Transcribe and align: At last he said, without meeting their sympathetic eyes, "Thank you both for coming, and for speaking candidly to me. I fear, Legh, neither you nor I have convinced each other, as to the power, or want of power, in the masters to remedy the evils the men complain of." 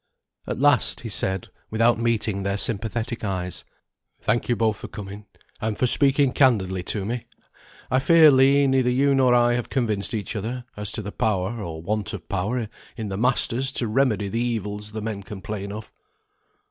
At 0.47 0.59
last 0.59 1.01
he 1.01 1.09
said, 1.09 1.49
without 1.69 1.99
meeting 1.99 2.41
their 2.41 2.57
sympathetic 2.57 3.23
eyes, 3.23 3.63
"Thank 4.19 4.49
you 4.49 4.55
both 4.55 4.77
for 4.77 4.87
coming, 4.87 5.27
and 5.61 5.77
for 5.77 5.85
speaking 5.85 6.31
candidly 6.31 6.81
to 6.85 7.05
me. 7.05 7.27
I 7.91 7.99
fear, 7.99 8.31
Legh, 8.31 8.67
neither 8.67 8.89
you 8.89 9.13
nor 9.13 9.35
I 9.35 9.53
have 9.53 9.69
convinced 9.69 10.15
each 10.15 10.35
other, 10.35 10.65
as 10.75 10.91
to 10.93 11.03
the 11.03 11.11
power, 11.11 11.61
or 11.61 11.83
want 11.83 12.13
of 12.13 12.27
power, 12.27 12.67
in 12.97 13.09
the 13.09 13.15
masters 13.17 13.71
to 13.73 13.85
remedy 13.87 14.27
the 14.27 14.39
evils 14.39 14.91
the 14.93 15.03
men 15.03 15.21
complain 15.21 15.71
of." 15.71 15.91